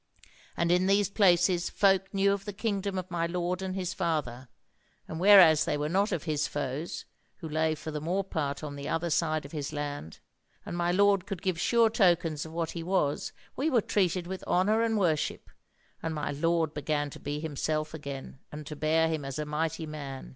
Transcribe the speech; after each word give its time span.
And 0.57 0.71
in 0.71 0.87
these 0.87 1.11
places 1.11 1.69
folk 1.69 2.11
knew 2.11 2.33
of 2.33 2.45
the 2.45 2.53
kingdom 2.53 2.97
of 2.97 3.11
my 3.11 3.27
lord 3.27 3.61
and 3.61 3.75
his 3.75 3.93
father, 3.93 4.49
and 5.07 5.19
whereas 5.19 5.63
they 5.65 5.77
were 5.77 5.89
not 5.89 6.11
of 6.11 6.23
his 6.23 6.47
foes 6.47 7.05
(who 7.35 7.47
lay 7.47 7.75
for 7.75 7.91
the 7.91 8.01
more 8.01 8.23
part 8.23 8.63
on 8.63 8.75
the 8.75 8.89
other 8.89 9.11
side 9.11 9.45
of 9.45 9.51
his 9.51 9.71
land), 9.71 10.19
and 10.65 10.75
my 10.75 10.91
lord 10.91 11.27
could 11.27 11.43
give 11.43 11.59
sure 11.61 11.91
tokens 11.91 12.47
of 12.47 12.51
what 12.51 12.71
he 12.71 12.81
was, 12.81 13.31
we 13.55 13.69
were 13.69 13.79
treated 13.79 14.25
with 14.25 14.43
honour 14.45 14.81
and 14.81 14.97
worship, 14.97 15.51
and 16.01 16.15
my 16.15 16.31
lord 16.31 16.73
began 16.73 17.11
to 17.11 17.19
be 17.19 17.39
himself 17.39 17.93
again, 17.93 18.39
and 18.51 18.65
to 18.65 18.75
bear 18.75 19.07
him 19.07 19.23
as 19.23 19.37
a 19.37 19.45
mighty 19.45 19.85
man. 19.85 20.29